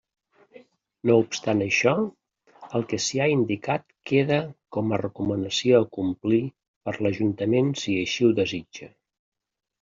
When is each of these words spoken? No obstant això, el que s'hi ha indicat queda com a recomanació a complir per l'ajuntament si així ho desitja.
No 1.09 1.17
obstant 1.23 1.59
això, 1.65 1.91
el 2.79 2.85
que 2.93 2.99
s'hi 3.09 3.21
ha 3.25 3.27
indicat 3.33 3.85
queda 4.13 4.41
com 4.79 4.97
a 4.97 4.99
recomanació 5.03 5.83
a 5.83 5.91
complir 6.01 6.41
per 6.89 6.97
l'ajuntament 7.03 7.73
si 7.85 7.97
així 8.01 8.29
ho 8.31 8.35
desitja. 8.43 8.93